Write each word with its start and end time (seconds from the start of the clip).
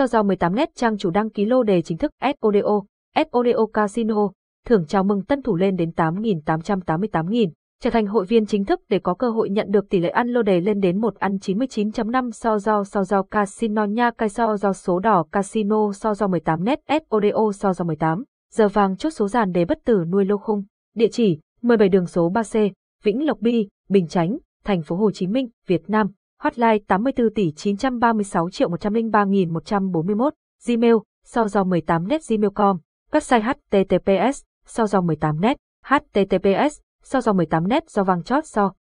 So 0.00 0.06
giao 0.06 0.22
18 0.22 0.54
nét 0.54 0.70
trang 0.74 0.98
chủ 0.98 1.10
đăng 1.10 1.30
ký 1.30 1.44
lô 1.44 1.62
đề 1.62 1.82
chính 1.82 1.98
thức 1.98 2.10
SODO, 2.22 2.82
SODO 3.32 3.66
Casino, 3.72 4.30
thưởng 4.66 4.84
chào 4.86 5.04
mừng 5.04 5.24
tân 5.24 5.42
thủ 5.42 5.56
lên 5.56 5.76
đến 5.76 5.90
8.888.000, 5.96 7.50
trở 7.82 7.90
thành 7.90 8.06
hội 8.06 8.24
viên 8.24 8.46
chính 8.46 8.64
thức 8.64 8.80
để 8.88 8.98
có 8.98 9.14
cơ 9.14 9.30
hội 9.30 9.50
nhận 9.50 9.70
được 9.70 9.88
tỷ 9.90 10.00
lệ 10.00 10.08
ăn 10.08 10.28
lô 10.28 10.42
đề 10.42 10.60
lên 10.60 10.80
đến 10.80 11.00
1 11.00 11.14
ăn 11.14 11.36
99.5 11.36 12.30
so 12.30 12.58
do 12.58 12.84
so 12.84 13.04
do 13.04 13.22
Casino 13.22 13.84
nha 13.84 14.10
cai 14.10 14.28
so 14.28 14.56
do 14.56 14.72
số 14.72 14.98
đỏ 14.98 15.24
Casino 15.32 15.92
so 15.92 16.14
do 16.14 16.26
18 16.26 16.64
net 16.64 16.80
SODO 16.88 17.52
so 17.52 17.72
do 17.72 17.84
18, 17.84 18.24
giờ 18.52 18.68
vàng 18.68 18.96
chốt 18.96 19.10
số 19.10 19.28
dàn 19.28 19.52
đề 19.52 19.64
bất 19.64 19.78
tử 19.84 20.04
nuôi 20.10 20.24
lô 20.24 20.36
khung, 20.36 20.64
địa 20.94 21.08
chỉ 21.12 21.38
17 21.62 21.88
đường 21.88 22.06
số 22.06 22.30
3C, 22.30 22.70
Vĩnh 23.04 23.26
Lộc 23.26 23.40
Bi, 23.40 23.68
Bình 23.88 24.08
Chánh, 24.08 24.38
thành 24.64 24.82
phố 24.82 24.96
Hồ 24.96 25.10
Chí 25.10 25.26
Minh, 25.26 25.48
Việt 25.66 25.90
Nam, 25.90 26.06
hotline 26.40 26.78
84 26.88 27.30
tỷ 27.34 27.52
936 27.56 28.50
triệu 28.50 28.68
103.141, 28.68 30.30
Gmail, 30.66 31.02
so 31.24 31.44
do 31.54 31.64
18 31.64 32.08
net 32.08 32.20
gmail.com, 32.28 32.78
website 33.12 33.42
https, 33.42 34.42
so 34.66 34.86
do 34.92 35.00
18 35.10 35.40
net, 35.40 35.56
https, 35.84 36.72
so 37.02 37.20
do 37.26 37.32
18 37.32 37.68
net 37.68 37.84
do 37.96 38.04
vang 38.04 38.22
chót 38.22 38.42
so, 38.44 38.70